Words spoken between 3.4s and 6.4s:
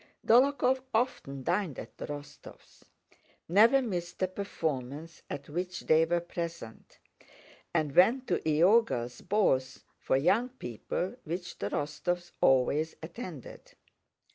never missed a performance at which they were